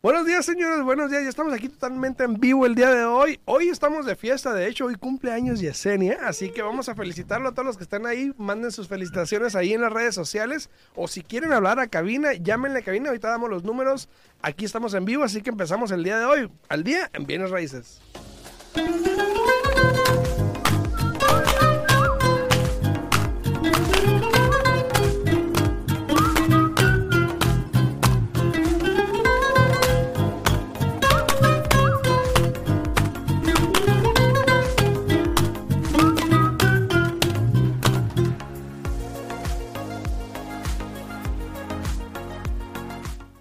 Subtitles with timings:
[0.00, 0.82] Buenos días, señores.
[0.84, 1.24] Buenos días.
[1.24, 3.40] Ya estamos aquí totalmente en vivo el día de hoy.
[3.44, 4.54] Hoy estamos de fiesta.
[4.54, 6.20] De hecho, hoy cumpleaños Yesenia.
[6.22, 8.32] Así que vamos a felicitarlo a todos los que están ahí.
[8.38, 10.70] Manden sus felicitaciones ahí en las redes sociales.
[10.94, 13.08] O si quieren hablar a cabina, llámenle a cabina.
[13.08, 14.08] Ahorita damos los números.
[14.40, 15.24] Aquí estamos en vivo.
[15.24, 16.50] Así que empezamos el día de hoy.
[16.68, 18.00] Al día en Bienes Raíces.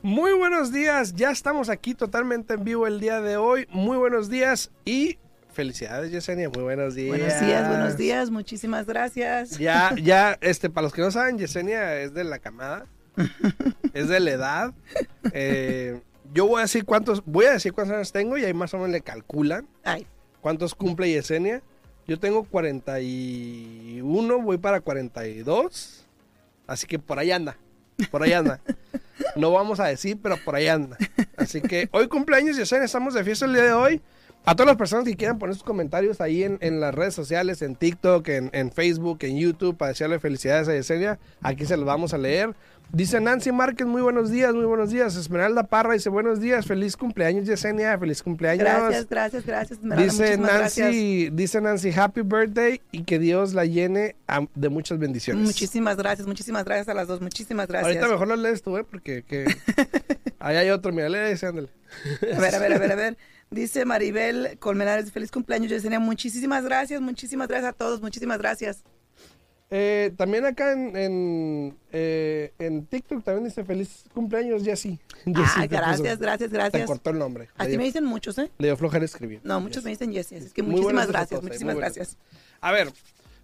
[0.07, 3.67] Muy buenos días, ya estamos aquí totalmente en vivo el día de hoy.
[3.71, 5.17] Muy buenos días y
[5.52, 7.09] felicidades Yesenia, muy buenos días.
[7.09, 9.57] Buenos días, buenos días, muchísimas gracias.
[9.57, 12.85] Ya, ya, este, para los que no saben, Yesenia es de la camada,
[13.94, 14.73] es de la edad.
[15.33, 16.00] Eh,
[16.33, 18.78] yo voy a decir cuántos, voy a decir cuántos años tengo y ahí más o
[18.78, 20.08] menos le calculan Ay,
[20.39, 21.61] cuántos cumple Yesenia.
[22.08, 26.08] Yo tengo 41, voy para 42,
[26.66, 27.58] así que por ahí anda,
[28.06, 28.59] por ahí anda.
[29.36, 30.98] No vamos a decir, pero por ahí anda.
[31.36, 34.02] Así que hoy cumpleaños Yesenia, estamos de fiesta el día de hoy.
[34.45, 37.62] A todas las personas que quieran poner sus comentarios ahí en, en las redes sociales,
[37.62, 41.86] en TikTok, en, en Facebook, en YouTube, para desearle felicidades a Yesenia, aquí se los
[41.86, 42.56] vamos a leer.
[42.91, 45.16] Dice Nancy Márquez, muy buenos días, muy buenos días.
[45.17, 48.63] Esmeralda Parra dice, buenos días, feliz cumpleaños Yesenia, feliz cumpleaños.
[48.63, 49.79] gracias, gracias, gracias.
[49.79, 50.77] Esmeralda, Dice gracias.
[50.77, 54.16] Nancy, dice Nancy, happy birthday y que Dios la llene
[54.55, 55.44] de muchas bendiciones.
[55.44, 57.88] Muchísimas gracias, muchísimas gracias a las dos, muchísimas gracias.
[57.88, 58.85] Ahorita mejor lo lees tú, ¿eh?
[58.89, 59.45] Porque que...
[60.39, 61.69] ahí hay otro, mira, lee ese, ándale.
[62.33, 63.17] A ver, a ver, a ver, a ver.
[63.51, 65.99] Dice Maribel Colmenares, feliz cumpleaños, Yesenia.
[65.99, 68.83] Muchísimas gracias, muchísimas gracias a todos, muchísimas gracias.
[69.69, 75.00] Eh, también acá en, en, eh, en TikTok también dice feliz cumpleaños, Jessy.
[75.35, 76.85] Ah, gracias, gracias, Te gracias.
[76.88, 77.50] cortó el nombre.
[77.57, 78.50] Así me dicen muchos, ¿eh?
[78.59, 79.41] le dio flojera escribir.
[79.44, 82.17] No, muchos me dicen Jessie, así es que Muy muchísimas gracias, fotos, muchísimas gracias.
[82.61, 82.89] A ver,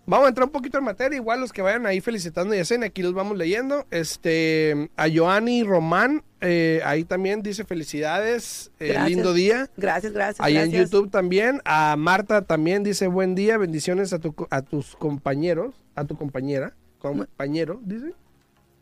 [0.06, 1.17] vamos a entrar un poquito en materia.
[1.17, 3.85] Igual los que vayan ahí felicitando a Yesenia, aquí los vamos leyendo.
[3.91, 9.69] Este, a Joanny Román, eh, ahí también dice felicidades, eh, lindo día.
[9.75, 10.72] Gracias, gracias, Ahí en.
[10.72, 11.59] YouTube también.
[11.66, 16.76] A Marta también dice buen día, bendiciones a, tu, a tus compañeros, a tu compañera,
[17.00, 18.14] compañero, dice.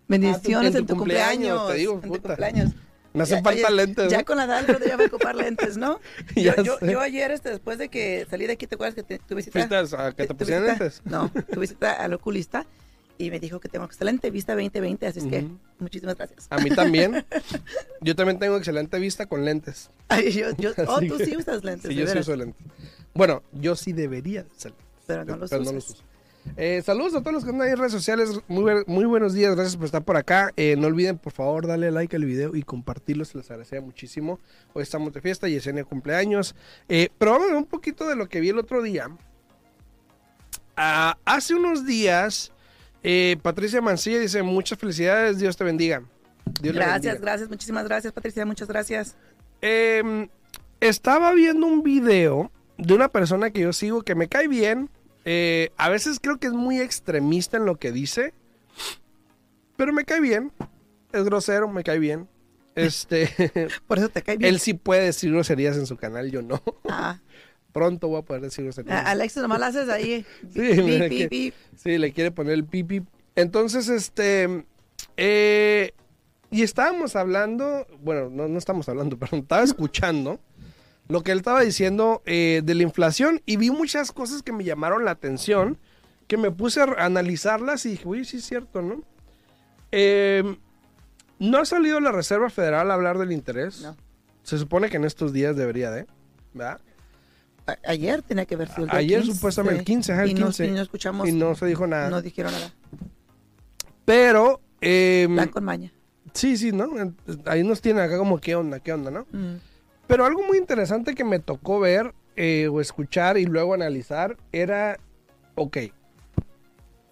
[0.07, 1.67] Bendiciones Ah, en tu cumpleaños.
[1.69, 2.71] te digo, en tu cumpleaños.
[3.13, 4.09] Me hacen Ya- falta oye, lentes.
[4.11, 4.25] Ya ¿no?
[4.25, 5.99] con la edad pero ya voy a ocupar lentes, ¿no?
[6.35, 6.91] Ya yo, yo, sé.
[6.91, 9.59] yo ayer, este, después de que salí de aquí, ¿te acuerdas que te, tu visita?
[9.59, 11.01] ¿Fuiste a que te tu pusieran lentes?
[11.03, 12.65] No, tu visita al oculista
[13.17, 15.45] y me dijo que tengo excelente vista 2020, así es que
[15.79, 16.47] muchísimas gracias.
[16.49, 17.25] A mí también.
[18.01, 19.89] Yo también tengo excelente vista con lentes.
[20.07, 22.65] Ay, yo, yo, oh, tú que- sí usas lentes, Sí, yo sí uso lentes.
[23.13, 25.73] Bueno, yo sí debería de usar lentes, pero no los pero usas.
[25.73, 26.03] no los uso.
[26.57, 28.41] Eh, saludos a todos los que están ahí en redes sociales.
[28.47, 30.51] Muy, muy buenos días, gracias por estar por acá.
[30.57, 34.39] Eh, no olviden, por favor, darle like al video y compartirlo, se les agradecería muchísimo.
[34.73, 36.55] Hoy estamos de fiesta, Yesenia cumpleaños.
[36.89, 39.09] Eh, pero vamos a ver un poquito de lo que vi el otro día.
[40.75, 42.51] Ah, hace unos días,
[43.03, 46.03] eh, Patricia Mancilla dice: Muchas felicidades, Dios te bendiga.
[46.61, 47.21] Dios Gracias, bendiga.
[47.21, 49.15] gracias, muchísimas gracias, Patricia, muchas gracias.
[49.61, 50.27] Eh,
[50.79, 54.89] estaba viendo un video de una persona que yo sigo que me cae bien.
[55.25, 58.33] Eh, a veces creo que es muy extremista en lo que dice.
[59.75, 60.51] Pero me cae bien.
[61.11, 62.27] Es grosero, me cae bien.
[62.75, 63.29] Este,
[63.87, 64.53] Por eso te cae bien.
[64.53, 66.61] él sí puede decir groserías en su canal, yo no.
[66.87, 67.19] Ah,
[67.73, 68.95] Pronto voy a poder decir groserías.
[69.05, 70.25] a- Alexis, nomás la haces ahí.
[70.53, 71.53] Sí, que-.
[71.77, 73.01] Sí, le quiere poner el pipi.
[73.35, 74.65] Entonces, este.
[75.17, 75.91] eh,
[76.49, 77.87] y estábamos hablando.
[78.01, 79.41] Bueno, no, no estamos hablando, perdón.
[79.41, 80.39] Estaba escuchando
[81.07, 84.63] lo que él estaba diciendo eh, de la inflación y vi muchas cosas que me
[84.63, 85.77] llamaron la atención.
[86.27, 89.01] Que me puse a analizarlas y dije, uy, sí es cierto, ¿no?
[89.91, 90.57] Eh,
[91.39, 93.81] no ha salido la Reserva Federal a hablar del interés.
[93.81, 93.97] No.
[94.43, 96.05] Se supone que en estos días debería de.
[96.53, 96.79] ¿Verdad?
[97.67, 100.33] A- Ayer tenía que haber sido el Ayer 15, supuestamente el 15, ajá, el y
[100.35, 100.65] no- 15.
[100.67, 102.09] y no escuchamos, Y no se dijo nada.
[102.09, 102.71] no dijeron nada.
[104.05, 104.61] Pero.
[104.79, 105.91] eh, Van con maña.
[106.33, 106.89] Sí, sí, ¿no?
[107.45, 109.25] Ahí nos tienen acá como qué onda, qué onda, ¿no?
[109.31, 109.55] Mm.
[110.11, 114.99] Pero algo muy interesante que me tocó ver eh, o escuchar y luego analizar era,
[115.55, 115.77] ok,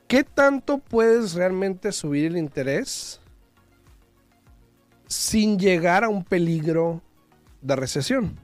[0.09, 3.21] ¿qué tanto puedes realmente subir el interés
[5.07, 7.01] sin llegar a un peligro
[7.61, 8.37] de recesión?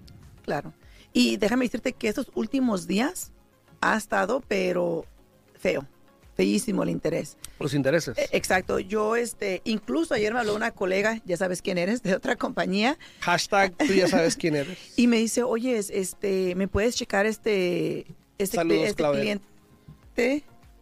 [0.43, 0.71] Claro.
[1.11, 3.33] Y déjame decirte que estos últimos días
[3.81, 5.03] ha estado, pero
[5.59, 5.85] feo,
[6.35, 7.37] feísimo el interés.
[7.59, 8.17] Los intereses.
[8.17, 8.79] Eh, Exacto.
[8.79, 12.97] Yo, este, incluso ayer me habló una colega, ya sabes quién eres, de otra compañía,
[13.21, 14.77] Hashtag, tú ya sabes quién eres.
[14.97, 18.05] y me dice, oye, es- este, ¿me puedes checar este,
[18.37, 19.45] este, Saludos, este cliente?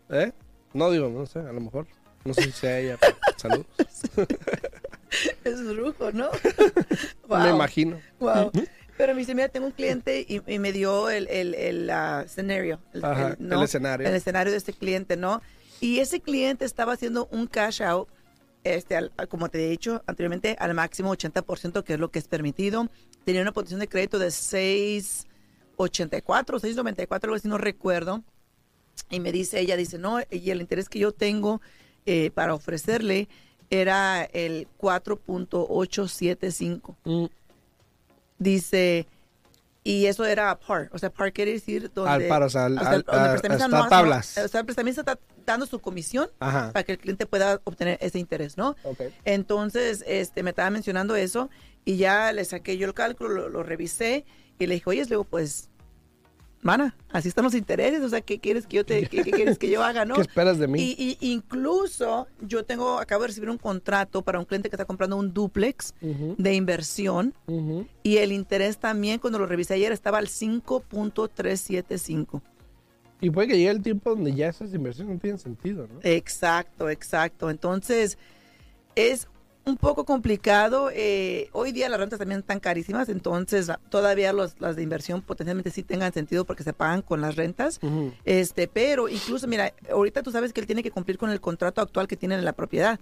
[0.10, 0.32] ¿Eh?
[0.74, 1.88] No digo, no sé, a lo mejor.
[2.26, 2.98] No sé si sea ella,
[3.38, 3.66] saludos.
[5.44, 6.30] Es brujo, ¿no?
[7.30, 8.00] Me imagino.
[8.20, 8.52] Wow.
[9.04, 12.24] Pero me dice, mira, tengo un cliente y, y me dio el, el, el ah,
[12.26, 12.80] escenario.
[12.94, 13.58] El, Ajá, ¿no?
[13.58, 14.08] el escenario.
[14.08, 15.42] El escenario de este cliente, ¿no?
[15.82, 18.08] Y ese cliente estaba haciendo un cash out,
[18.64, 22.20] este, al- al- como te he dicho anteriormente, al máximo 80%, que es lo que
[22.20, 22.88] es permitido.
[23.26, 28.24] Tenía una posición de crédito de 684, 694, algo así, no recuerdo.
[29.10, 31.60] Y me dice, ella dice, no, y el interés que yo tengo
[32.06, 33.28] eh, para ofrecerle
[33.70, 37.26] era el 4.875 Mm,
[38.44, 39.08] dice
[39.86, 42.78] y eso era par, o sea, par quiere decir donde Al par, o sea, al-
[42.78, 44.38] al- donde el a- prestamista no- no- tablas.
[44.38, 46.72] o sea, el prestamista está dando su comisión Ajá.
[46.72, 48.78] para que el cliente pueda obtener ese interés, ¿no?
[49.26, 51.50] Entonces, este, me estaba mencionando eso
[51.84, 54.24] y ya le saqué yo el cálculo, lo, lo revisé
[54.58, 55.70] y le dije, oye, le digo, pues,
[56.64, 59.58] mana, así están los intereses, o sea, ¿qué quieres que yo te, qué, qué quieres
[59.58, 60.16] que yo haga, no?
[60.16, 60.82] ¿Qué esperas de mí?
[60.82, 64.86] Y, y incluso yo tengo, acabo de recibir un contrato para un cliente que está
[64.86, 67.34] comprando un duplex de inversión
[68.04, 72.42] y el interés también, cuando lo revisé ayer, estaba al 5.375.
[73.22, 76.00] Y puede que llegue el tiempo donde ya esas inversiones no tienen sentido, ¿no?
[76.04, 77.50] Exacto, exacto.
[77.50, 78.18] Entonces,
[78.96, 79.30] es
[79.66, 80.90] un poco complicado.
[80.94, 85.22] eh, hoy día las rentas también están carísimas, entonces la- todavía los, las de inversión
[85.22, 87.80] potencialmente sí tengan sentido porque se pagan con las rentas.
[88.26, 91.82] Este, pero incluso, mira, ahorita tú sabes que él tiene que cumplir con el contrato
[91.82, 93.00] actual que tienen en la propiedad.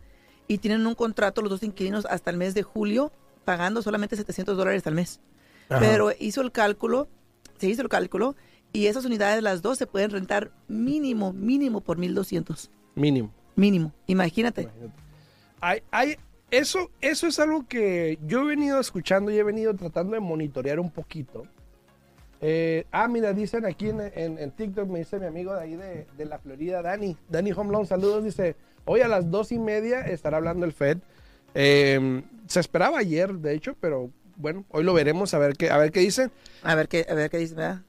[0.47, 3.11] Y tienen un contrato los dos inquilinos hasta el mes de julio,
[3.45, 5.21] pagando solamente 700 dólares al mes.
[5.69, 5.79] Ajá.
[5.79, 7.07] Pero hizo el cálculo,
[7.57, 8.35] se hizo el cálculo,
[8.73, 12.69] y esas unidades, las dos, se pueden rentar mínimo, mínimo por 1200.
[12.95, 13.31] Mínimo.
[13.55, 13.93] Mínimo.
[14.07, 14.63] Imagínate.
[14.63, 14.93] Imagínate.
[15.61, 16.17] Hay, hay,
[16.51, 20.80] eso, eso es algo que yo he venido escuchando y he venido tratando de monitorear
[20.80, 21.48] un poquito.
[22.42, 25.75] Eh, ah, mira, dicen aquí en, en- en TikTok, me dice mi amigo de ahí
[25.75, 27.15] de, de la Florida, Dani.
[27.30, 28.24] Dani Home Loan, saludos.
[28.24, 28.56] Dice,
[28.86, 30.98] hoy a las dos y media estará hablando el Fed.
[31.53, 35.77] Eh, se esperaba ayer, de hecho, pero bueno, hoy lo veremos a ver qué, a
[35.77, 36.31] ver qué dicen.
[36.63, 37.81] A ver qué, a ver qué dice, ¿verdad?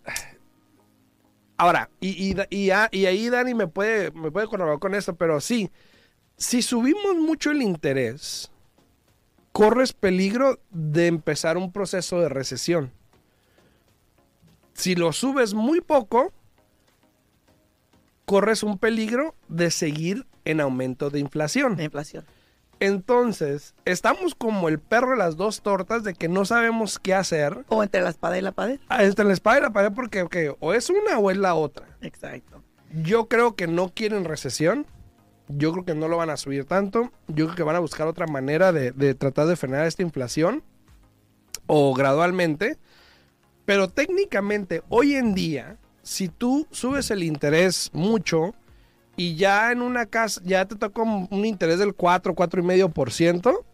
[1.57, 5.41] Ahora, y, y, y, y ahí Dani me puede, me puede colaborar con esto, pero
[5.41, 5.71] sí,
[6.37, 8.51] si subimos mucho el interés,
[9.53, 12.93] corres peligro de empezar un proceso de recesión.
[14.75, 16.33] Si lo subes muy poco,
[18.25, 21.77] corres un peligro de seguir en aumento de inflación.
[21.77, 22.25] La inflación.
[22.81, 27.65] Entonces, estamos como el perro de las dos tortas de que no sabemos qué hacer.
[27.69, 28.81] O entre la espada y la pared.
[28.89, 31.87] Ah, Entre la espada y la pared porque o es una o es la otra.
[32.01, 32.61] Exacto.
[32.93, 34.87] Yo creo que no quieren recesión.
[35.57, 37.11] Yo creo que no lo van a subir tanto.
[37.29, 40.63] Yo creo que van a buscar otra manera de, de tratar de frenar esta inflación.
[41.67, 42.79] O gradualmente.
[43.65, 48.55] Pero técnicamente, hoy en día, si tú subes el interés mucho
[49.17, 53.65] y ya en una casa, ya te toca un interés del 4, 4,5%.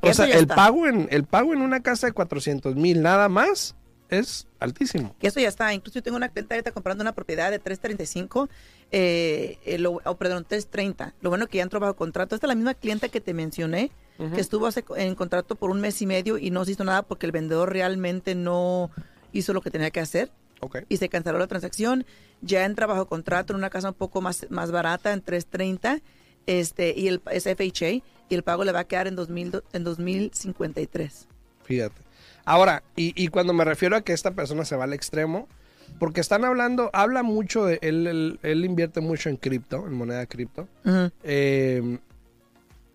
[0.00, 3.28] Que O sea, el pago, en, el pago en una casa de 400 mil nada
[3.28, 3.76] más
[4.14, 5.14] es altísimo.
[5.18, 5.72] Que eso ya está.
[5.74, 8.48] Incluso yo tengo una clienta ahorita comprando una propiedad de 335,
[8.92, 11.14] eh, eh, lo- oh, perdón, 330.
[11.20, 12.34] Lo bueno que ya entró bajo contrato.
[12.34, 13.90] Esta es la misma clienta que te mencioné,
[14.34, 17.02] que estuvo hace- en contrato por un mes y medio y no se hizo nada
[17.02, 18.90] porque el vendedor realmente no
[19.32, 20.78] hizo lo que tenía que hacer Ok.
[20.88, 22.06] y se canceló la transacción.
[22.40, 26.00] Ya entra bajo contrato en una casa un poco más, más barata, en 330,
[26.46, 27.88] este, y el, es FHA,
[28.28, 31.26] y el pago le va a quedar en, 2000, do- en 2053.
[31.64, 32.00] Fíjate.
[32.44, 35.48] Ahora, y, y cuando me refiero a que esta persona se va al extremo,
[35.98, 40.26] porque están hablando, habla mucho de, él, él, él invierte mucho en cripto, en moneda
[40.26, 40.68] cripto,
[41.22, 41.98] eh,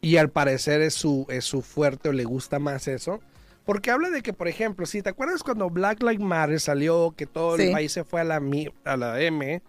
[0.01, 3.19] y al parecer es su, es su fuerte o le gusta más eso.
[3.65, 7.27] Porque habla de que, por ejemplo, si te acuerdas cuando Black Lives Matter salió, que
[7.27, 8.41] todo el país se fue a la,
[8.83, 9.61] a la M,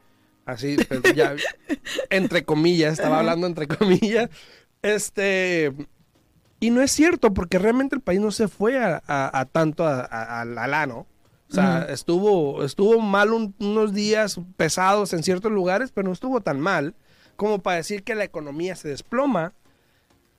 [0.46, 1.34] así, pues, ya,
[2.10, 4.30] entre comillas, estaba hablando entre comillas,
[4.80, 5.74] este,
[6.60, 9.86] y no es cierto, porque realmente el país no se fue a, a- a tanto
[9.86, 10.86] a, la.
[10.94, 16.40] O sea, estuvo, estuvo mal un- unos días pesados en ciertos lugares, pero no estuvo
[16.40, 16.94] tan mal
[17.34, 19.52] como para decir que la economía se desploma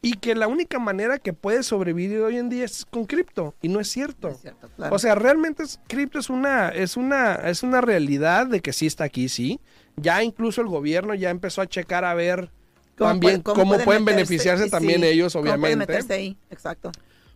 [0.03, 3.55] y que la única manera que puede sobrevivir hoy en día es con cripto.
[3.61, 4.29] Y no es cierto.
[4.29, 4.95] Es cierto, claro.
[4.95, 8.85] O sea, realmente es- cripto es una, es una, es una realidad de que sí
[8.87, 9.59] está aquí, sí.
[9.97, 12.51] Ya incluso el gobierno ya empezó a checar a ver
[12.95, 14.15] también puede- cómo, pueden meterse?
[14.15, 15.91] beneficiarse también Sí, ellos, cómo pueden obviamente.
[15.93, 16.91] meterse ahí, exacto.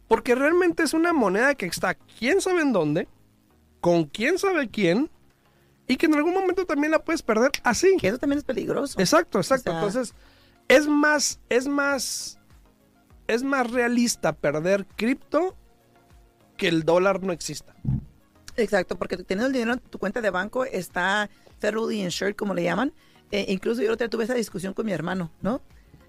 [0.08, 3.08] Porque realmente es una moneda que está quién sabe en dónde,
[3.82, 5.10] con quién sabe quién,
[5.88, 7.96] y que en algún momento también la puedes perder así.
[8.00, 9.00] Que eso también es peligroso.
[9.00, 9.72] Exacto, exacto.
[9.72, 10.14] O sea- Entonces,
[10.68, 12.40] es más, es más,
[13.28, 15.56] es más realista perder cripto
[16.58, 17.76] que el dólar no exista.
[18.58, 22.64] Exacto, porque teniendo el dinero en tu cuenta de banco está federally insured, como le
[22.64, 22.94] llaman.
[23.32, 25.62] Eh, incluso yo otra tuve esa discusión con mi hermano, ¿no?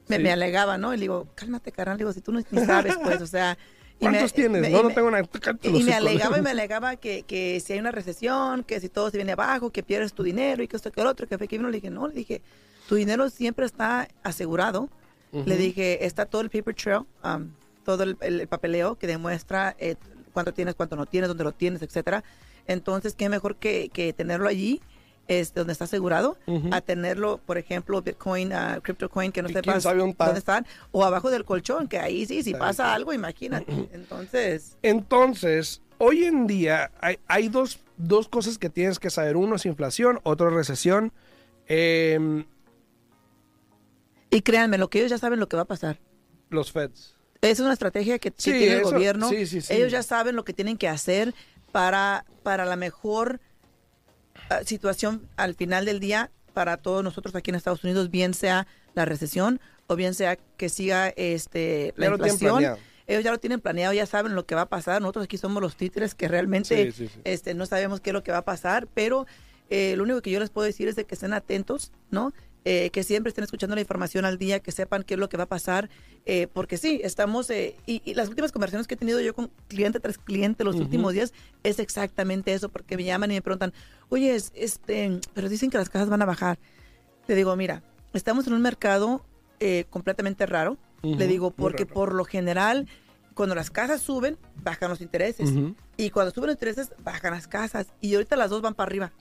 [0.09, 0.23] me, Sí.
[0.23, 0.95] me alegaba, ¿no?
[0.95, 3.59] Y le digo, cálmate, carnal, le digo, si tú no ni sabes, pues, o sea...
[3.99, 4.63] y me- ¿Cuántos tienes?
[4.63, 5.25] me- no, no tengo nada.
[5.25, 8.89] Cállate y me alegaba y me alegaba que, que si hay una recesión, que si
[8.89, 11.39] todo se viene abajo, que pierdes tu dinero y que esto que el otro, que
[11.39, 11.69] fue que vino.
[11.71, 12.41] Le dije, no, le dije,
[12.89, 14.89] tu dinero siempre está asegurado.
[15.33, 15.57] Le Ujú.
[15.57, 17.51] dije, está todo el paper trail, um,
[17.85, 19.97] todo el, el papeleo que demuestra eh,
[20.33, 22.23] cuánto tienes, cuánto no tienes, dónde lo tienes, etcétera.
[22.69, 24.81] Entonces, qué mejor que, que tenerlo allí,
[25.29, 26.37] este, donde está asegurado,
[26.71, 30.25] a tenerlo, por ejemplo, Bitcoin, uh, CryptoCoin, que no sepas sabe dónde está.
[30.27, 32.95] dónde están, o abajo del colchón, que ahí sí, si Está pasa bien.
[32.95, 33.89] algo, imagínate.
[33.93, 39.37] Entonces, Entonces, hoy en día hay, hay dos, dos cosas que tienes que saber.
[39.37, 41.13] Uno es inflación, otro es recesión.
[41.67, 42.45] Em,
[44.31, 45.99] y créanme, lo que ellos ya saben lo que va a pasar.
[46.51, 47.15] los Feds.
[47.41, 49.29] Es una estrategia que, Sí, tiene el gobierno.
[49.29, 49.73] sí, sí, sí.
[49.73, 51.35] Ellos ya saben lo que tienen que hacer
[51.73, 53.41] para, para la mejor
[54.65, 59.05] situación al final del día para todos nosotros aquí en Estados Unidos, bien sea la
[59.05, 62.77] recesión o bien sea que siga este, la tienen inflación.
[63.09, 65.01] Ellos ya lo tienen planeado, ya saben lo que va a pasar.
[65.01, 67.21] Nosotros aquí somos los títeres que realmente Sí, sí, sí.
[67.23, 69.27] Este, no sabemos qué es lo que va a pasar, pero
[69.71, 72.33] eh, lo único que yo les puedo decir es de que estén atentos, ¿no?
[72.69, 75.37] Eh, que siempre estén escuchando la información al día, que sepan qué es lo que
[75.37, 75.89] va a pasar,
[76.25, 79.53] eh, porque sí, estamos, eh, y, y las últimas conversaciones que he tenido yo con
[79.69, 80.83] cliente tras cliente los Ujú.
[80.83, 81.33] últimos días
[81.63, 83.73] es exactamente eso, porque me llaman y me preguntan,
[84.09, 86.59] oye, es- este, pero dicen que las casas van a bajar.
[87.29, 89.25] Le digo, mira, estamos en un mercado
[89.61, 92.89] eh, completamente raro, Ujú, le digo, porque por lo general,
[93.35, 95.51] cuando las casas suben, bajan los intereses.
[95.51, 95.77] Ujú.
[95.97, 97.87] Y cuando suben los intereses, bajan las casas.
[98.01, 99.13] Y ahorita las dos van para arriba.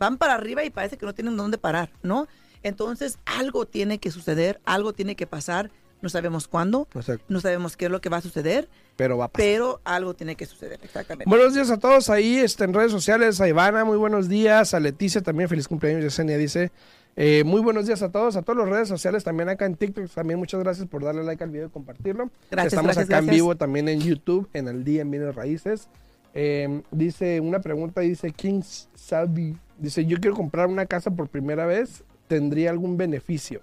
[0.00, 2.26] Van para arriba y parece que no tienen dónde parar, ¿no?
[2.62, 5.70] Entonces, algo tiene que suceder, algo tiene que pasar.
[6.00, 7.24] No sabemos cuándo, Exacto.
[7.28, 9.46] no sabemos qué es lo que va a suceder, Pero va a pasar.
[9.46, 11.30] pero algo tiene que suceder, exactamente.
[11.30, 13.40] Buenos días a todos ahí este, en redes sociales.
[13.40, 14.74] A Ivana, muy buenos días.
[14.74, 16.02] A Leticia también, feliz cumpleaños.
[16.02, 16.72] Yesenia dice,
[17.14, 18.34] eh, muy buenos días a todos.
[18.34, 20.10] A todas las redes sociales, también acá en TikTok.
[20.10, 22.30] También muchas gracias por darle like al video y compartirlo.
[22.50, 25.86] Gracias, Estamos gracias, acá en vivo también en YouTube, en el día en Bienes Raíces.
[26.34, 28.62] Eh, dice, una pregunta, dice King
[28.96, 29.56] Sabi.
[29.78, 32.02] Dice, yo quiero comprar una casa por primera vez.
[32.32, 33.60] ¿Tendría algún beneficio?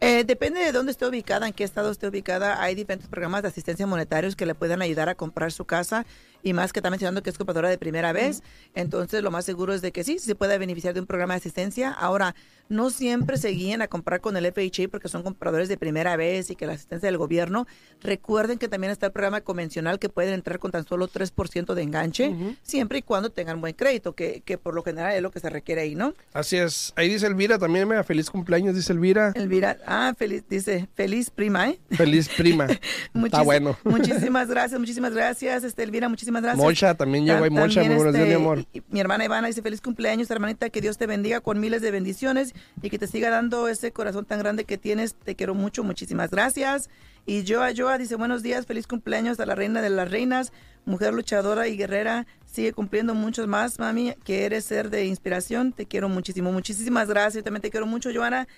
[0.00, 2.60] Eh, depende de dónde esté ubicada, en qué estado esté ubicada.
[2.60, 6.04] Hay diferentes programas de asistencia monetarios que le pueden ayudar a comprar su casa
[6.42, 8.42] y más que está mencionando que es compradora de primera vez.
[8.74, 11.38] Entonces, lo más seguro es de que sí, se puede beneficiar de un programa de
[11.38, 11.92] asistencia.
[11.92, 12.34] Ahora,
[12.72, 16.50] no siempre se guíen a comprar con el FHA porque son compradores de primera vez
[16.50, 17.66] y que la asistencia del gobierno.
[18.00, 21.82] Recuerden que también está el programa convencional que pueden entrar con tan solo 3% de
[21.82, 25.38] enganche, siempre y cuando tengan buen crédito, que, que por lo general es lo que
[25.38, 26.14] se requiere ahí, ¿no?
[26.32, 26.92] Así es.
[26.96, 29.32] Ahí dice Elvira también, mira, feliz cumpleaños, dice Elvira.
[29.34, 31.78] Elvira, ah, feliz, dice, feliz prima, ¿eh?
[31.90, 32.66] Feliz prima.
[33.24, 33.76] Está bueno.
[33.84, 36.64] Muchísimas gracias, muchísimas gracias, este, Elvira, muchísimas gracias.
[36.64, 37.50] Mocha también llegó ahí.
[37.50, 38.64] Mocha, muy también, buenos días, mi este, amor.
[38.88, 42.54] mi hermana Ivana dice feliz cumpleaños, hermanita, que Dios te bendiga con miles de bendiciones
[42.82, 45.14] y que te siga dando ese corazón tan grande que tienes.
[45.14, 46.90] Te quiero mucho, muchísimas gracias.
[47.26, 50.52] Y Joa Joa dice buenos días, feliz cumpleaños a la reina de las reinas,
[50.84, 52.26] mujer luchadora y guerrera.
[52.46, 55.72] Sigue cumpliendo muchos más, mami, que eres ser de inspiración.
[55.72, 57.34] Te quiero muchísimo, muchísimas gracias.
[57.34, 58.48] Yo también te quiero mucho, Joana.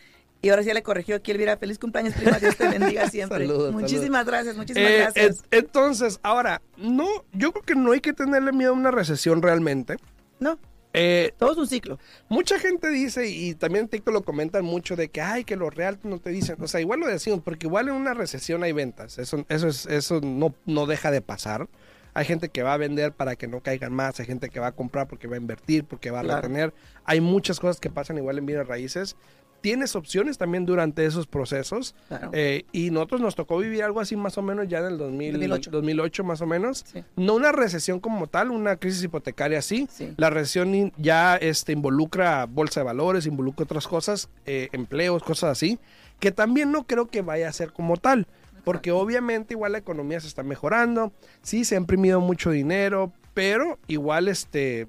[0.43, 1.57] Y ahora sí ya le corrigió aquí Elvira.
[1.57, 2.39] Feliz cumpleaños, prima.
[2.39, 3.47] Dios te bendiga siempre.
[3.47, 5.43] Saludos, muchísimas gracias, muchísimas Eh, gracias.
[5.51, 9.97] entonces, ahora, no, yo creo que no hay que tenerle miedo a una recesión realmente.
[10.41, 10.59] no,
[10.97, 11.99] Eh, todo es un ciclo.
[12.29, 15.75] mucha gente dice, y también en TikTok lo comentan mucho, de que, ay, que los
[15.75, 16.57] real no te dicen.
[16.61, 19.19] O sea, igual lo decimos, porque igual en una recesión hay ventas.
[19.19, 21.69] Eso, eso, es, eso no, no deja de pasar.
[22.17, 24.69] Hay gente que va a vender para que no caigan más, hay gente que va
[24.69, 26.43] a comprar porque va a invertir, porque va a Claro.
[26.43, 26.73] retener.
[27.05, 29.17] Hay muchas cosas que pasan igual en bienes raíces.
[29.65, 31.95] Tienes opciones también durante esos procesos.
[32.09, 32.29] Claro.
[32.35, 35.33] Eh, y nosotros nos tocó vivir algo así más o menos ya en el 2000,
[35.33, 35.71] 2008.
[35.71, 36.85] 2008 más o menos.
[36.87, 37.03] Sí.
[37.17, 39.89] No una recesión como tal, una crisis hipotecaria así.
[39.91, 40.13] Sí.
[40.19, 45.79] La recesión ya este, involucra bolsa de valores, involucra otras cosas, eh, empleos, cosas así,
[46.21, 48.27] que también no creo que vaya a ser como tal.
[48.65, 53.79] Porque obviamente igual la economía se está mejorando, sí, se ha imprimido mucho dinero, pero
[53.87, 54.89] igual este...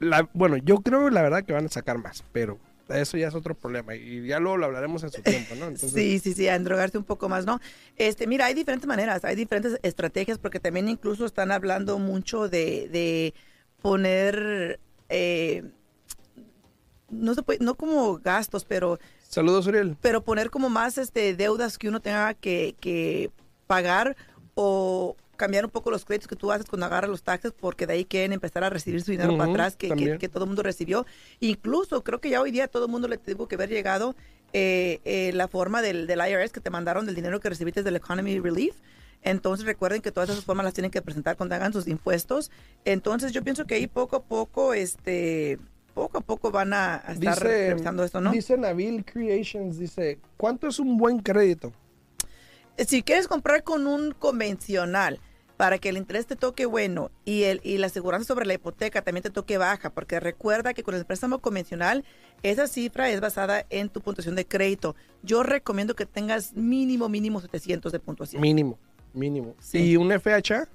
[0.00, 2.58] La, bueno, yo creo la verdad que van a sacar más, pero
[2.92, 5.66] eso ya es otro problema y ya luego lo hablaremos en su tiempo, ¿no?
[5.66, 7.60] Entonces, Sí, sí, sí, a endrogarse un poco más, ¿no?
[7.96, 12.88] Este, mira, hay diferentes maneras, hay diferentes estrategias, porque también incluso están hablando mucho de,
[12.88, 13.34] de
[13.82, 15.64] poner, eh,
[17.10, 19.96] no se puede, no como gastos, pero, Saludos, Uriel.
[20.00, 23.30] pero poner como más este deudas que uno tenga que, que
[23.66, 24.16] pagar
[24.54, 27.94] o cambiar un poco los créditos que tú haces cuando agarras los taxes, porque de
[27.94, 30.18] ahí quieren empezar a recibir su dinero para atrás que, que, también.
[30.18, 31.06] que todo el mundo recibió.
[31.40, 34.14] Incluso creo que ya hoy día todo el mundo le tuvo que haber llegado
[34.52, 37.96] eh, eh, la forma del, del IRS que te mandaron del dinero que recibiste del
[37.96, 38.76] Economy Relief.
[39.22, 42.50] Entonces recuerden que todas esas formas las tienen que presentar cuando hagan sus impuestos.
[42.84, 45.58] Entonces yo pienso que ahí poco a poco, este,
[45.94, 48.30] poco a poco van a a estar Dice, revisando esto, ¿no?
[48.30, 51.72] dice Nabil Creations, dice, ¿cuánto es un buen crédito?
[52.86, 55.20] si quieres comprar con un convencional
[55.60, 59.02] para que el interés te toque bueno y el y la aseguranza sobre la hipoteca
[59.02, 62.02] también te toque baja, porque recuerda que con el préstamo convencional
[62.42, 64.96] esa cifra es basada en tu puntuación de crédito.
[65.22, 68.40] Yo recomiendo que tengas mínimo mínimo 700 de puntuación.
[68.40, 68.78] Mínimo,
[69.12, 69.54] mínimo.
[69.60, 69.90] Sí.
[69.90, 70.66] ¿Y un FHA?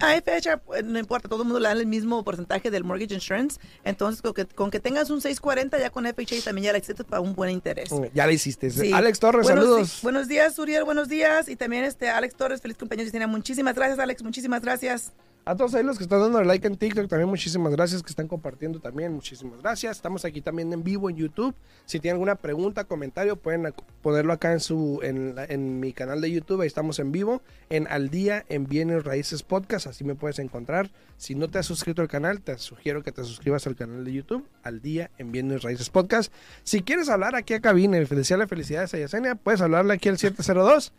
[0.00, 3.12] A fecha, pues, no importa, todo el mundo le dan el mismo porcentaje del mortgage
[3.14, 3.60] insurance.
[3.84, 7.04] Entonces, con que, con que tengas un 640 ya con FHA también ya la excedes
[7.04, 7.92] para un buen interés.
[7.92, 8.70] Mm, Ya le hiciste.
[8.70, 8.92] Sí.
[8.92, 9.98] Alex Torres, Buenos saludos.
[10.02, 11.48] buenos días, Uriel, buenos días.
[11.48, 13.26] Y también este Alex Torres, feliz cumpleaños, Cristina.
[13.26, 15.12] Muchísimas gracias, Alex, muchísimas gracias.
[15.46, 18.28] A todos ahí los que están dando like en TikTok, también muchísimas gracias, que están
[18.28, 19.96] compartiendo también, muchísimas gracias.
[19.96, 21.54] Estamos aquí también en vivo en YouTube.
[21.86, 26.30] Si tienen alguna pregunta, comentario, pueden ponerlo acá en su en, en mi canal de
[26.30, 26.60] YouTube.
[26.60, 30.90] Ahí estamos en vivo, en Al Día en Bienes Raíces Podcast, así me puedes encontrar.
[31.16, 34.12] Si no te has suscrito al canal, te sugiero que te suscribas al canal de
[34.12, 36.30] YouTube, Al Día en Bienes Raíces Podcast.
[36.64, 40.92] Si quieres hablar aquí a cabina y felicidades a Yesenia, puedes hablarle aquí al 702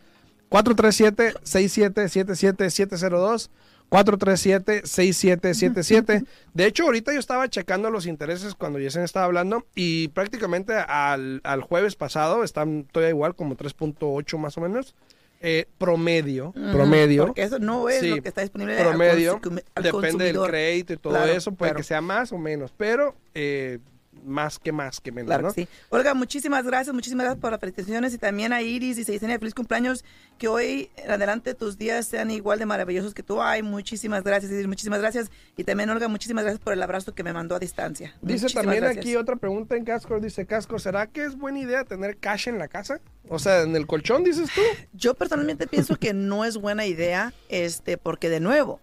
[0.52, 3.50] 437-6777-702.
[3.92, 6.26] 437-6777.
[6.54, 11.42] De hecho, ahorita yo estaba checando los intereses cuando Yesen estaba hablando y prácticamente al,
[11.44, 14.96] al jueves pasado están todavía igual, como 3.8 más o menos.
[15.44, 17.26] Eh, promedio, promedio.
[17.26, 19.42] Porque eso no es Sí, lo que está disponible al promedio.
[19.42, 21.52] consumi- al Depende del crédito y todo Claro, eso.
[21.52, 21.78] Puede claro.
[21.80, 23.80] que sea más o menos, pero eh,
[24.24, 25.54] más que más que menos, Claro ¿no?
[25.54, 25.68] que sí.
[25.90, 29.54] Olga, muchísimas gracias, muchísimas gracias por las felicitaciones y también a Iris y Yesenia, feliz
[29.54, 30.04] cumpleaños.
[30.38, 33.42] Que hoy en adelante tus días sean igual de maravillosos que tú.
[33.42, 35.30] Ay, muchísimas gracias, Iris, muchísimas gracias.
[35.58, 38.16] Y también, Olga, muchísimas gracias por el abrazo que me mandó a distancia.
[38.22, 39.06] Dice Muchísimas también gracias.
[39.06, 40.20] aquí otra pregunta en Casco.
[40.20, 43.00] Dice Casco, ¿será que es buena idea tener cash en la casa?
[43.30, 44.62] O sea, en el colchón, dices tú.
[44.94, 48.80] Yo personalmente pienso que no es buena idea, este, porque de nuevo,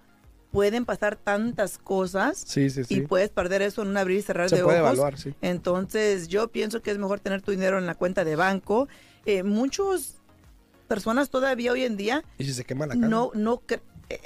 [0.50, 4.49] pueden pasar tantas cosas Sí, sí, y puedes perder eso en un abrir y cerrar
[4.49, 4.88] Se de puede ojos.
[4.95, 5.35] evaluar, sí.
[5.43, 8.88] Entonces, yo pienso que es mejor tener tu dinero en la cuenta de banco.
[9.26, 10.14] Eh, muchas
[10.87, 13.81] personas todavía hoy en día ¿Y si se quema la no, no, eh,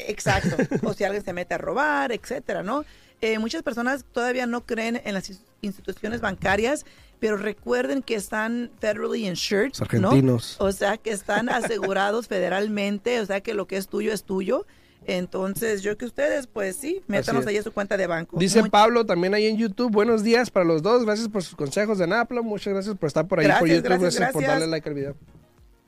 [0.09, 2.85] exacto, o si alguien se mete a robar, etcétera, ¿no?
[3.21, 6.85] Eh, muchas personas todavía no creen en las ins- instituciones bancarias,
[7.21, 10.09] pero recuerden que están federally insured, Los ¿no?
[10.11, 10.57] argentinos.
[10.61, 14.67] O sea, que están asegurados federalmente, o sea, que lo que es tuyo es tuyo.
[15.07, 18.39] Entonces, yo que ustedes, pues sí, métanos ahí a su cuenta de banco.
[18.39, 19.91] Dice Muy- Pablo también ahí en YouTube.
[19.91, 21.05] Buenos días para los dos.
[21.05, 22.43] Gracias por sus consejos de Napla.
[22.43, 23.85] Muchas gracias por estar por ahí por Gracias, YouTube.
[23.89, 25.17] gracias, Gracias, por darle like al video.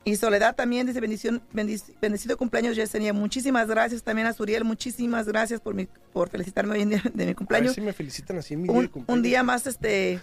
[0.07, 3.11] Y Soledad también dice bendición, bendic- bendecido cumpleaños Yesenia.
[3.11, 7.11] Muchísimas gracias también a Suriel, muchísimas gracias por mi, por felicitarme hoy en día de
[7.15, 7.73] mi A ver cumpleaños.
[7.73, 9.17] si me felicitan así en mi día de Un, cumpleaños.
[9.17, 10.19] un día más, este,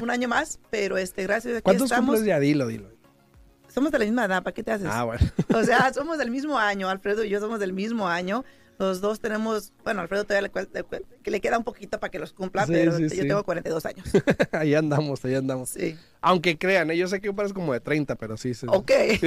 [0.00, 1.56] un año más, pero este, gracias.
[1.56, 2.14] Aquí ¿Cuántos estamos.
[2.14, 2.40] cumples ya?
[2.40, 2.88] Dilo, dilo.
[3.78, 4.88] Somos de la misma edad, ¿para qué te haces?
[4.90, 5.24] Ah, bueno.
[5.54, 8.44] O sea, somos del mismo año, Alfredo y yo somos del mismo año.
[8.80, 12.64] Los dos tenemos, bueno, Alfredo todavía le, le queda un poquito para que los cumpla,
[12.66, 13.16] Sí, pero sí, yo sí.
[13.28, 14.06] tengo 42 años.
[14.52, 15.70] ahí andamos, ahí andamos.
[15.70, 15.96] Sí.
[16.20, 16.96] Aunque crean, ¿eh?
[16.96, 18.54] yo sé que yo parezco como de 30, pero sí.
[18.54, 18.90] sí Ok.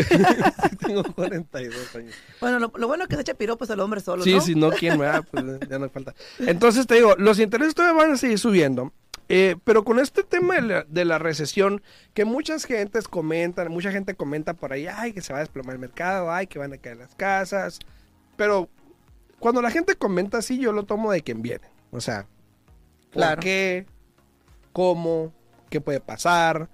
[0.70, 2.14] sí tengo 42 años.
[2.42, 4.42] bueno, lo, lo bueno es que se echa piropos al hombre solo, Sí, ¿no?
[4.42, 5.22] si no, ¿quién me da?
[5.22, 6.14] Pues ya no falta.
[6.40, 8.94] Entonces te digo, los intereses todavía van a seguir subiendo.
[9.34, 11.82] Eh, pero con este tema de la, de la recesión,
[12.14, 15.74] que muchas gentes comentan, mucha gente comenta por ahí, ay, que se va a desplomar
[15.76, 17.80] el mercado, ay, que van a caer las casas.
[18.36, 18.70] Pero
[19.40, 21.68] cuando la gente comenta así, yo lo tomo de quien viene.
[21.92, 22.28] O sea,
[23.06, 23.42] ¿por Claro.
[23.42, 23.86] qué?
[24.74, 25.34] ¿Cómo?
[25.70, 26.70] ¿Qué puede pasar?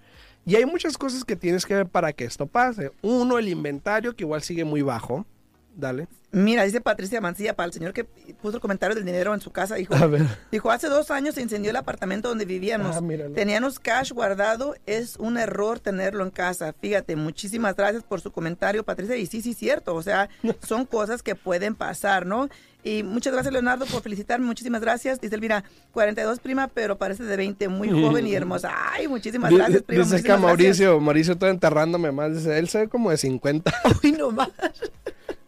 [0.46, 2.91] Y hay muchas cosas que tienes que ver para que esto pase.
[3.02, 5.26] Uno, el inventario, que igual sigue muy bajo.
[5.77, 6.07] Dale.
[6.31, 9.51] Mira, dice Patricia Mancilla, para el señor que puso el comentario del dinero en su
[9.51, 10.25] casa, dijo, A ver.
[10.51, 12.97] dijo, hace dos años se incendió el apartamento donde vivíamos.
[12.97, 13.01] Ah.
[13.35, 16.73] Teníamos cash guardado, es un error tenerlo en casa.
[16.81, 19.15] Fíjate, muchísimas gracias por su comentario, Patricia.
[19.17, 20.29] Y sí, sí, cierto, o sea,
[20.67, 22.49] son cosas que pueden pasar, ¿no?
[22.83, 25.21] Y muchas gracias, Leonardo, por felicitarme, muchísimas gracias.
[25.21, 28.73] Dice Elvira, 42 prima, pero parece de 20, muy joven y hermosa.
[28.93, 30.03] Ay, muchísimas gracias, prima.
[30.03, 32.33] Dice que muchísimas Mauricio, Mauricio todo enterrándome más.
[32.33, 33.71] Dice, él se ve como de 50.
[33.71, 33.99] gracias.
[34.03, 34.49] Uy, no más.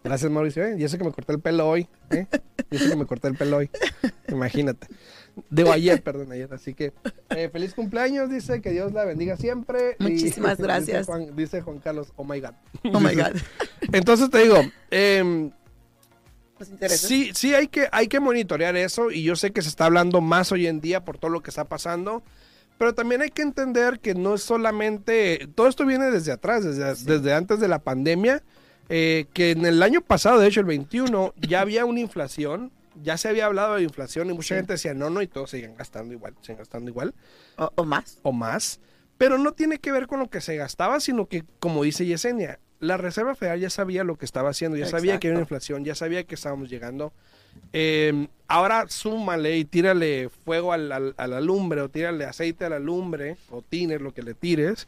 [0.04, 0.64] Gracias, Mauricio.
[0.66, 0.76] ¿eh?
[0.78, 1.88] Yo sé que me corté el pelo hoy.
[2.12, 2.26] ¿eh?
[2.72, 3.70] Yo sé que me corté el pelo hoy.
[4.30, 4.88] Imagínate.
[5.50, 6.54] Digo ayer, perdón, ayer.
[6.54, 6.94] Así que
[7.30, 9.96] eh, feliz cumpleaños, dice que Dios la bendiga siempre.
[10.00, 11.06] Y- Muchísimas dice gracias.
[11.06, 12.54] Juan, dice Juan Carlos, oh my God.
[12.94, 13.36] Oh my God.
[13.94, 14.62] Entonces te digo,
[16.70, 17.08] intereses.
[17.08, 20.22] Sí, sí hay que, hay que monitorear eso y yo sé que se está hablando
[20.22, 22.24] más hoy en día por todo lo que está pasando,
[22.78, 26.84] pero también hay que entender que no es solamente, todo esto viene desde atrás, desde,
[27.06, 28.44] desde antes de la pandemia,
[28.90, 32.72] eh, que en el año pasado, de hecho el 21, ya había una inflación,
[33.04, 34.56] ya se había hablado de inflación y mucha Sí.
[34.56, 37.14] gente decía no, no y todos siguen gastando igual, siguen gastando igual
[37.58, 38.20] O, o más.
[38.24, 38.80] o más,
[39.18, 42.60] pero no tiene que ver con lo que se gastaba, sino que, como dice Yesenia,
[42.80, 45.84] la Reserva Federal ya sabía lo que estaba haciendo, ya sabía que había una inflación,
[45.84, 47.12] ya sabía que estábamos llegando.
[47.74, 52.70] Eh, ahora súmale y tírale fuego al- al- a la lumbre o tírale aceite a
[52.70, 54.88] la lumbre o tiner, lo que le tires.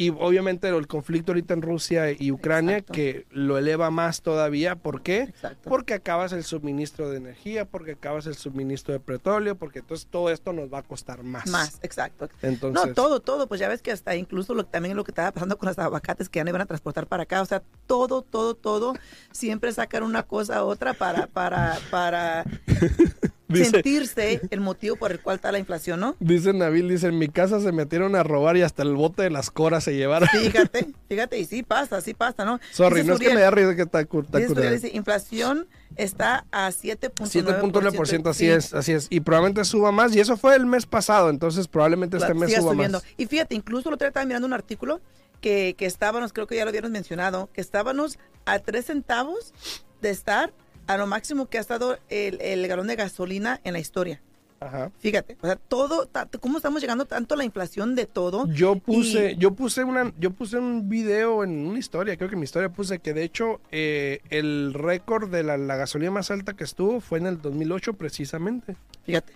[0.00, 2.94] Y obviamente el conflicto ahorita en Rusia y Ucrania Exacto.
[2.94, 4.76] que lo eleva más todavía.
[4.76, 5.24] ¿Por qué?
[5.24, 5.68] Exacto.
[5.68, 10.30] Porque acabas el suministro de energía, porque acabas el suministro de petróleo, porque entonces todo
[10.30, 11.50] esto nos va a costar más.
[11.50, 12.30] Más, exacto.
[12.40, 15.32] Entonces, No, todo, todo, pues ya ves que hasta incluso lo, también lo que estaba
[15.32, 18.22] pasando con los aguacates que ya no iban a transportar para acá, o sea, todo,
[18.22, 18.94] todo, todo,
[19.32, 22.46] siempre sacan una cosa a otra para, para, para
[23.58, 26.16] Dice- sentirse el motivo por el cual está la inflación, ¿no?
[26.20, 29.30] Dice Nabil, dice, en mi casa se metieron a robar y hasta el bote de
[29.30, 30.28] las coras se llevaron.
[30.28, 32.60] Fíjate, fíjate, y sí pasa, sí pasa, ¿no?
[32.72, 35.68] Sorry, Dice no es que me da risa que está, está dice Suriel, dice, inflación
[35.96, 37.70] está a 7.9%.
[37.72, 39.06] 7.9%, así Sí, es, así es.
[39.10, 40.14] Y probablemente suba más.
[40.14, 42.98] Y eso fue el mes pasado, entonces probablemente este mes suba subiendo.
[42.98, 43.06] más.
[43.16, 45.00] Y fíjate, incluso el otro día estaba mirando un artículo
[45.40, 49.52] que, que estábamos, creo que ya lo habíamos mencionado, que estábamos a 3 centavos
[50.00, 50.52] de estar
[50.86, 54.20] a lo máximo que ha estado el, el galón de gasolina en la historia.
[54.62, 54.90] Ajá.
[54.98, 56.06] Fíjate, o sea, todo,
[56.38, 58.46] cómo estamos llegando tanto a la inflación de todo.
[58.52, 62.34] Yo puse, Y- yo puse una, yo puse un video en una historia, creo que
[62.34, 66.30] en mi historia puse que de hecho eh, el récord de la, la gasolina más
[66.30, 68.76] alta que estuvo fue en el 2008 precisamente.
[69.06, 69.32] Fíjate.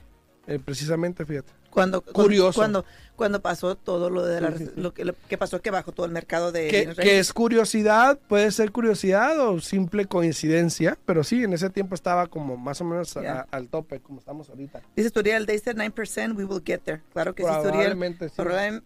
[0.47, 1.53] Eh, precisamente, fíjate.
[1.71, 2.61] Cuando, Curioso.
[2.61, 2.85] Cuando,
[3.17, 4.81] cuando pasó todo lo de la, Sí, sí, sí.
[4.81, 8.53] lo que lo que pasó que bajó todo el mercado de Que, es curiosidad, puede
[8.53, 13.17] ser curiosidad o simple coincidencia, pero sí, en ese tiempo estaba como más o menos
[13.17, 14.83] a- al tope, como estamos ahorita.
[14.95, 17.01] Dice Turiel, they said 9%, we will get there.
[17.13, 17.73] Claro que sí, Turiel.
[17.97, 18.31] Probablemente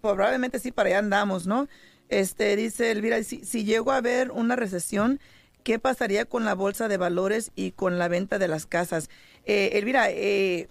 [0.01, 1.69] probablemente sí, para allá andamos, ¿no?
[2.09, 5.21] Este, dice Elvira, si, si llego a haber una recesión,
[5.63, 9.11] ¿qué pasaría con la bolsa de valores y con la venta de las casas?
[9.45, 10.69] Eh, Elvira, eh,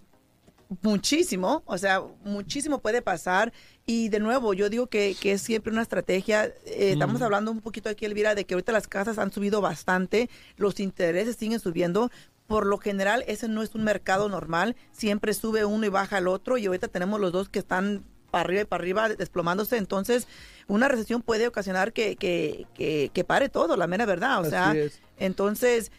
[0.82, 3.53] muchísimo, o sea, muchísimo puede pasar.
[3.86, 6.45] Y de nuevo, yo digo que, que es siempre una estrategia.
[6.65, 10.30] Eh, Estamos hablando un poquito aquí, Elvira, de que ahorita las casas han subido bastante,
[10.58, 12.12] los intereses siguen subiendo.
[12.47, 14.75] Por lo general, ese no es un mercado normal.
[14.91, 16.58] Siempre sube uno y baja el otro.
[16.58, 19.77] Y ahorita tenemos los dos que están para arriba y para arriba desplomándose.
[19.77, 20.27] Entonces,
[20.67, 24.38] una recesión puede ocasionar que, que, que, que pare todo, la mera verdad.
[24.38, 25.01] O Así sea, es.
[25.17, 25.91] entonces,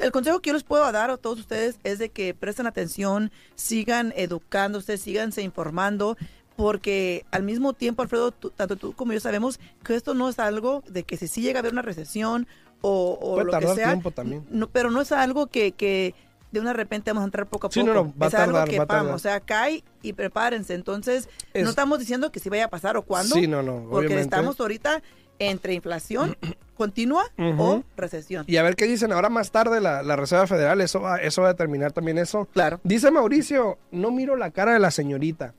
[0.00, 3.30] el consejo que yo les puedo dar a todos ustedes es de que presten atención,
[3.54, 6.16] sigan educándose, síganse informando,
[6.56, 10.38] porque al mismo tiempo, Alfredo, tú- tanto tú como yo sabemos que esto no es
[10.38, 12.46] algo de que si sí llega a haber una recesión
[12.82, 14.44] o, o Puede lo que sea, tiempo también.
[14.50, 16.14] no, pero no es algo que, que
[16.50, 17.94] de una repente vamos a entrar poco a Sí, poco.
[17.94, 19.14] no, no, va a es algo que va a pam, tardar.
[19.14, 20.74] o sea, cae y prepárense.
[20.74, 23.74] Entonces, Es- no estamos diciendo que si vaya a pasar o cuándo, Sí, no, no,
[23.88, 24.22] porque obviamente.
[24.22, 25.02] estamos ahorita
[25.40, 26.36] entre inflación
[26.76, 27.24] continua
[27.58, 28.44] o recesión.
[28.46, 31.42] Y a ver qué dicen ahora más tarde la, la Reserva Federal, eso va, eso
[31.42, 32.46] va a determinar también eso.
[32.52, 32.80] Claro.
[32.84, 35.52] Dice Mauricio, no miro la cara de la señorita.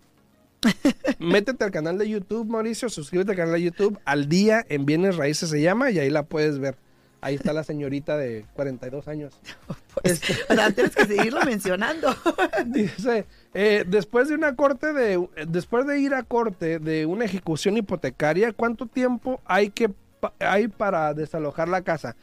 [1.20, 4.00] Métete al canal de YouTube, Mauricio, suscríbete al canal de YouTube.
[4.06, 6.78] Al día en Bienes Raíces se llama y ahí la puedes ver.
[7.22, 9.34] Ahí está la señorita de 42 años.
[10.04, 12.16] Pues, o sea, tienes que seguirlo mencionando.
[12.68, 17.76] Dice, eh, después de una corte de, después de ir a corte de una ejecución
[17.76, 19.92] hipotecaria, ¿cuánto tiempo hay que
[20.40, 22.16] hay para desalojar la casa?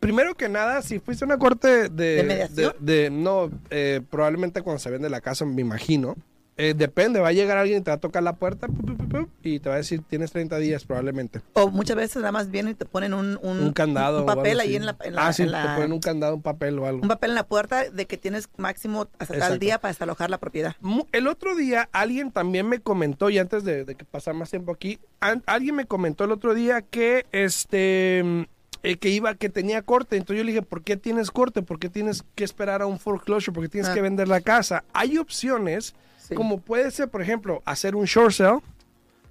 [0.00, 2.74] Primero que nada, si fuiste a una corte de, ¿De mediación?
[2.80, 6.16] de- de- no, eh, probablemente cuando se vende la casa, me imagino.
[6.56, 8.96] Eh, depende, va a llegar alguien y te va a tocar la puerta pu, pu,
[8.96, 11.40] pu, pu, y te va a decir tienes 30 días probablemente.
[11.54, 14.20] O muchas veces nada más vienen y te ponen un, un, Un candado.
[14.20, 16.42] un papel ahí en la, en la- ah, sí, en te ponen un candado, un
[16.42, 17.02] papel o algo.
[17.02, 19.58] un papel en la puerta de que tienes máximo hasta tal Exacto.
[19.58, 20.76] día para desalojar la propiedad.
[21.10, 24.70] El otro día alguien también me comentó, y antes de, de que pasar más tiempo
[24.70, 28.46] aquí, an- alguien me comentó el otro día que este
[28.84, 30.16] eh, que iba, que tenía corte.
[30.16, 31.62] Entonces yo le dije, ¿por qué tienes corte?
[31.62, 33.52] ¿Por qué tienes que esperar a un foreclosure?
[33.54, 33.94] ¿Por qué tienes Ah.
[33.94, 34.84] que vender la casa?
[34.92, 35.94] Hay opciones,
[36.28, 36.34] Sí.
[36.34, 38.60] como puede ser, por ejemplo, hacer un short sale,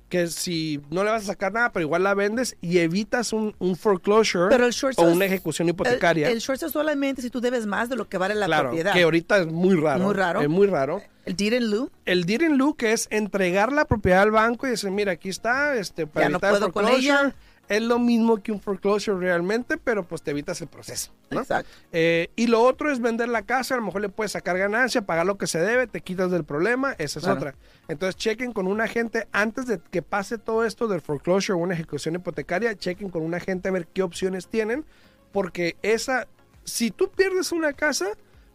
[0.10, 3.56] que si no le vas a sacar nada, pero igual la vendes y evitas un,
[3.58, 6.28] un foreclosure Pero el short o una ejecución hipotecaria.
[6.28, 8.70] El, el short sale solamente si tú debes más de lo que vale la claro,
[8.70, 8.94] propiedad.
[8.94, 10.04] que ahorita es muy raro.
[10.04, 10.42] Muy raro.
[10.42, 11.02] Es muy raro.
[11.26, 14.68] El deed in lieu, El deed in lieu, que es entregar la propiedad al banco
[14.68, 17.08] y decir, mira, aquí está, este, para Ya no evitar el puedo con foreclosure.
[17.12, 17.36] ella.
[17.76, 21.12] Es lo mismo que un foreclosure realmente, pero pues te evitas el proceso.
[21.32, 21.42] ¿no?
[21.42, 21.70] exacto.
[21.92, 25.02] Eh, y lo otro es vender la casa, a lo mejor le puedes sacar ganancia,
[25.02, 27.40] pagar lo que se debe, te quitas del problema, esa es Claro.
[27.40, 27.56] otra.
[27.88, 31.74] Entonces chequen con un agente, antes de que pase todo esto del foreclosure o una
[31.74, 34.86] ejecución hipotecaria, chequen con un agente a ver qué opciones tienen,
[35.32, 36.28] porque esa,
[36.64, 38.08] si tú pierdes una casa,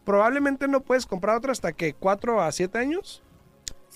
[0.04, 3.22] probablemente no puedes comprar otra hasta que cuatro a siete años.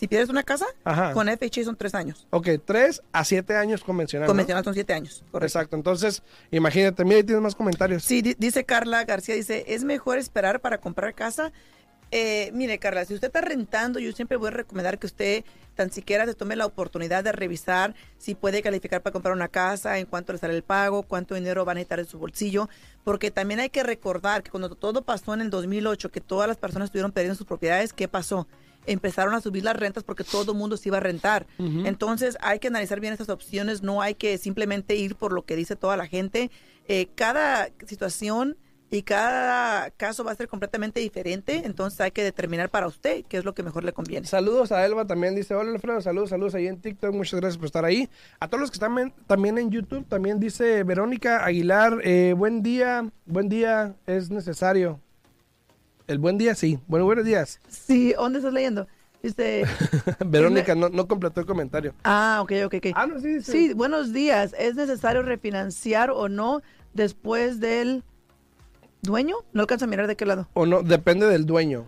[0.02, 1.12] Si pierdes una casa, Ajá.
[1.12, 2.26] con FHA son tres años.
[2.30, 4.26] Ok, tres a siete años convencional.
[4.26, 4.30] ¿no?
[4.32, 5.22] Convencional son siete años.
[5.30, 5.46] Correcto.
[5.46, 8.02] Exacto, entonces imagínate, mira, ahí tienes más comentarios.
[8.02, 11.52] Sí, di- dice Carla García, dice, es mejor esperar para comprar casa.
[12.10, 15.44] Eh, mire, Carla, si usted está rentando, yo siempre voy a recomendar que usted
[15.76, 19.98] tan siquiera se tome la oportunidad de revisar si puede calificar para comprar una casa,
[19.98, 22.68] en cuánto le sale el pago, cuánto dinero va a necesitar en su bolsillo,
[23.04, 26.56] porque también hay que recordar que cuando todo pasó en el 2008, que todas las
[26.56, 28.48] personas estuvieron perdiendo sus propiedades, ¿qué pasó?
[28.86, 31.46] Empezaron a subir las rentas porque todo el mundo se iba a rentar.
[31.58, 35.56] Entonces hay que analizar bien estas opciones, no hay que simplemente ir por lo que
[35.56, 36.50] dice toda la gente.
[36.88, 38.56] Eh, cada situación
[38.92, 43.38] y cada caso va a ser completamente diferente, entonces hay que determinar para usted qué
[43.38, 44.26] es lo que mejor le conviene.
[44.26, 47.66] Saludos a Elba también, dice, hola Alfredo, saludos, saludos ahí en TikTok, muchas gracias por
[47.66, 48.10] estar ahí.
[48.38, 53.08] A todos los que están también en YouTube, también dice Verónica Aguilar, eh, buen día,
[53.24, 55.00] buen día, es necesario.
[56.12, 57.58] El buen día, sí, bueno, buenos días.
[57.70, 58.86] Sí, ¿dónde estás leyendo?
[59.22, 59.64] Dice...
[60.26, 61.94] Verónica no, no completó el comentario.
[62.04, 62.86] Ah, ok, ok, ok.
[62.94, 63.52] Ah, no, sí, sí.
[63.52, 66.60] Sí, buenos días, ¿es necesario refinanciar o no
[66.92, 68.04] después del
[69.00, 69.36] dueño?
[69.54, 70.48] No alcanza a mirar de qué lado.
[70.52, 71.86] O no, depende del dueño.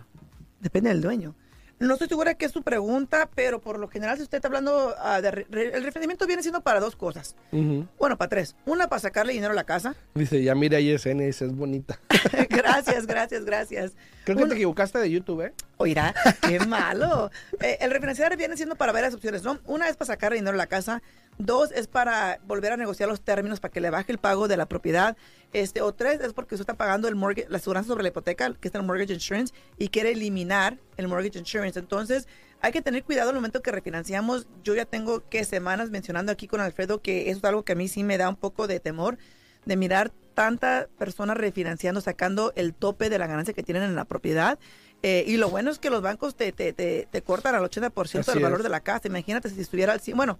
[0.59, 1.35] Depende del dueño.
[1.77, 4.95] No estoy segura que es su pregunta, pero por lo general, si usted está hablando
[4.97, 7.35] ah, de el refinanciamiento viene siendo para dos cosas.
[7.51, 8.55] Bueno, para tres.
[8.65, 9.95] Una, para sacarle dinero a la casa.
[10.13, 11.99] Dice, ya mira ahí es es bonita.
[12.49, 13.93] gracias, gracias, gracias.
[14.23, 15.53] Creo que te equivocaste de YouTube, ¿eh?
[15.77, 16.15] Oirá,
[16.47, 17.29] qué malo.
[17.59, 19.59] Eh, el refinanciar viene siendo para varias opciones, ¿no?
[19.65, 21.01] Una es para sacarle dinero a la casa.
[21.37, 24.55] Dos es para volver a negociar los términos para que le baje el pago de
[24.55, 25.17] la propiedad.
[25.51, 28.53] Este, o tres es porque usted está pagando el mortgage, la aseguranza sobre la hipoteca,
[28.53, 31.77] que está en el mortgage insurance, y quiere eliminar el mortgage insurance.
[31.77, 32.27] Entonces,
[32.61, 34.47] hay que tener cuidado al momento que refinanciamos.
[34.63, 37.75] Yo ya tengo que semanas mencionando aquí con Alfredo que eso es algo que a
[37.75, 39.17] mí sí me da un poco de temor
[39.65, 44.05] de mirar tanta personas refinanciando, sacando el tope de la ganancia que tienen en la
[44.05, 44.57] propiedad.
[45.03, 48.25] Eh, y lo bueno es que los bancos te, te, te, te cortan al 80%
[48.25, 49.07] del valor de la casa.
[49.07, 50.15] Imagínate si estuviera al 100%.
[50.15, 50.39] Bueno,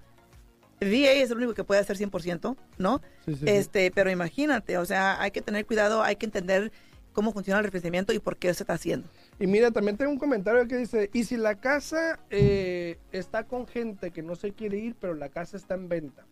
[0.82, 3.02] VA es el único que puede hacer 100%, ¿no?
[3.46, 6.72] este, Pero imagínate, o sea, hay que tener cuidado, hay que entender
[7.14, 9.08] cómo funciona el refinanciamiento y por qué se está haciendo.
[9.40, 13.66] Y mira, también tengo un comentario que dice, ¿y si la casa eh, está con
[13.68, 16.26] gente que no se quiere ir, pero la casa está en venta?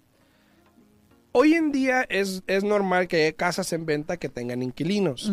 [1.31, 5.31] Hoy en día es, es normal que haya casas en venta que tengan inquilinos.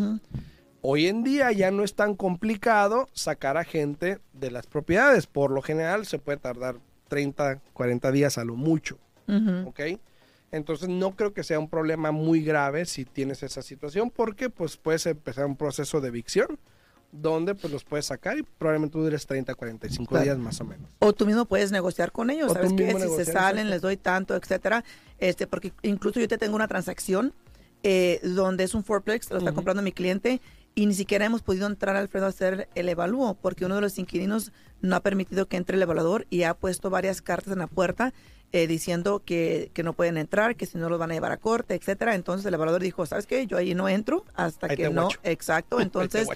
[0.81, 5.27] Hoy en día ya no es tan complicado sacar a gente de las propiedades.
[5.27, 6.77] Por lo general se puede tardar
[7.11, 8.97] 30, 40 días a lo mucho.
[9.67, 9.81] ¿Ok?
[10.51, 14.77] Entonces no creo que sea un problema muy grave si tienes esa situación porque pues
[14.77, 16.59] puedes empezar un proceso de evicción
[17.13, 20.89] donde pues los puedes sacar y probablemente dures 30, 45 días más o menos.
[20.99, 22.93] O tú mismo puedes negociar con ellos, ¿sabes qué?
[22.95, 24.85] Si se salen, les doy tanto, etcétera.
[25.19, 27.33] Este, porque incluso yo te tengo una transacción
[27.83, 30.41] eh, donde es un fourplex, lo está comprando mi cliente
[30.75, 33.99] y ni siquiera hemos podido entrar Alfredo a hacer el evalúo porque uno de los
[33.99, 37.67] inquilinos no ha permitido que entre el evaluador y ha puesto varias cartas en la
[37.67, 38.13] puerta
[38.53, 41.37] eh, diciendo que, que, no pueden entrar, que si no los van a llevar a
[41.37, 42.17] corte, etcétera.
[42.17, 43.47] Entonces el evaluador dijo, ¿sabes qué?
[43.47, 45.09] Yo ahí no entro hasta que no.
[45.23, 45.81] Exacto.
[45.81, 46.27] Entonces,